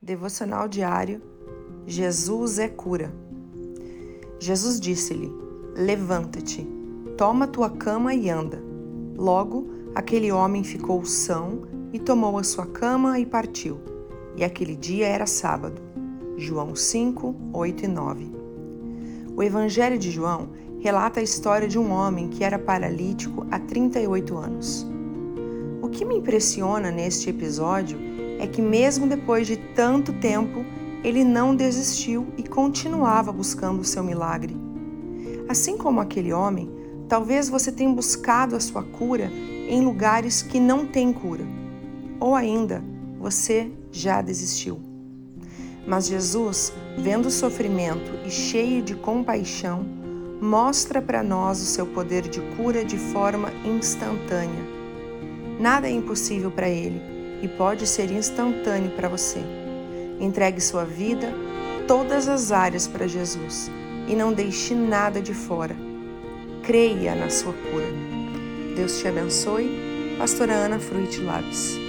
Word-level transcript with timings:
Devocional 0.00 0.68
diário 0.68 1.20
Jesus 1.84 2.60
é 2.60 2.68
cura. 2.68 3.12
Jesus 4.38 4.78
disse-lhe: 4.78 5.28
Levanta-te, 5.74 6.64
toma 7.16 7.48
tua 7.48 7.68
cama 7.68 8.14
e 8.14 8.30
anda. 8.30 8.62
Logo, 9.16 9.68
aquele 9.96 10.30
homem 10.30 10.62
ficou 10.62 11.04
são 11.04 11.62
e 11.92 11.98
tomou 11.98 12.38
a 12.38 12.44
sua 12.44 12.64
cama 12.64 13.18
e 13.18 13.26
partiu. 13.26 13.80
E 14.36 14.44
aquele 14.44 14.76
dia 14.76 15.08
era 15.08 15.26
sábado. 15.26 15.82
João 16.36 16.76
5, 16.76 17.34
8 17.52 17.84
e 17.84 17.88
9. 17.88 18.32
O 19.34 19.42
Evangelho 19.42 19.98
de 19.98 20.12
João 20.12 20.50
relata 20.78 21.18
a 21.18 21.24
história 21.24 21.66
de 21.66 21.76
um 21.76 21.90
homem 21.90 22.28
que 22.28 22.44
era 22.44 22.56
paralítico 22.56 23.44
há 23.50 23.58
38 23.58 24.36
anos. 24.36 24.86
O 25.82 25.88
que 25.88 26.04
me 26.04 26.18
impressiona 26.18 26.92
neste 26.92 27.30
episódio 27.30 27.98
é 28.38 28.46
que, 28.46 28.62
mesmo 28.62 29.06
depois 29.06 29.46
de 29.46 29.56
tanto 29.56 30.12
tempo, 30.12 30.64
ele 31.02 31.24
não 31.24 31.54
desistiu 31.54 32.26
e 32.36 32.42
continuava 32.42 33.32
buscando 33.32 33.80
o 33.80 33.84
seu 33.84 34.02
milagre. 34.02 34.56
Assim 35.48 35.76
como 35.76 36.00
aquele 36.00 36.32
homem, 36.32 36.70
talvez 37.08 37.48
você 37.48 37.72
tenha 37.72 37.92
buscado 37.92 38.54
a 38.54 38.60
sua 38.60 38.82
cura 38.82 39.30
em 39.68 39.84
lugares 39.84 40.42
que 40.42 40.60
não 40.60 40.86
têm 40.86 41.12
cura, 41.12 41.44
ou 42.20 42.34
ainda 42.34 42.82
você 43.18 43.70
já 43.90 44.22
desistiu. 44.22 44.80
Mas 45.86 46.06
Jesus, 46.06 46.72
vendo 46.98 47.26
o 47.26 47.30
sofrimento 47.30 48.12
e 48.26 48.30
cheio 48.30 48.82
de 48.82 48.94
compaixão, 48.94 49.86
mostra 50.40 51.00
para 51.00 51.22
nós 51.22 51.60
o 51.60 51.64
seu 51.64 51.86
poder 51.86 52.22
de 52.22 52.40
cura 52.56 52.84
de 52.84 52.96
forma 52.96 53.50
instantânea. 53.64 54.78
Nada 55.58 55.88
é 55.88 55.90
impossível 55.90 56.50
para 56.50 56.68
ele 56.68 57.17
e 57.42 57.48
pode 57.48 57.86
ser 57.86 58.10
instantâneo 58.10 58.90
para 58.92 59.08
você. 59.08 59.40
Entregue 60.20 60.60
sua 60.60 60.84
vida, 60.84 61.32
todas 61.86 62.28
as 62.28 62.52
áreas 62.52 62.86
para 62.86 63.06
Jesus 63.06 63.70
e 64.08 64.16
não 64.16 64.32
deixe 64.32 64.74
nada 64.74 65.20
de 65.20 65.34
fora. 65.34 65.76
Creia 66.62 67.14
na 67.14 67.30
sua 67.30 67.52
cura. 67.52 67.86
Deus 68.74 68.98
te 68.98 69.08
abençoe. 69.08 70.16
Pastora 70.18 70.54
Ana 70.54 70.78
Fruit 70.78 71.20
Labs. 71.20 71.87